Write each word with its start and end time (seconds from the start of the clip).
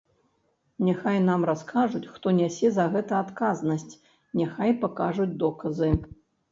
Няхай 0.87 1.19
нам 1.25 1.41
раскажуць, 1.49 2.03
хто 2.15 2.33
нясе 2.39 2.73
за 2.79 2.89
гэта 2.97 3.13
адказнасць, 3.27 3.89
няхай 4.43 4.71
пакажуць 4.87 5.35
доказы. 5.47 5.97